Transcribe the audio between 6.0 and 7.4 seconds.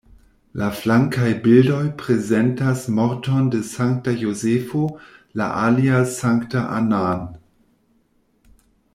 Sanktan Anna-n.